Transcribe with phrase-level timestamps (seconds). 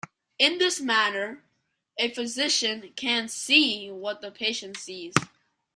[0.39, 1.43] In this manner
[1.95, 5.13] a physician can "see" what the patient sees.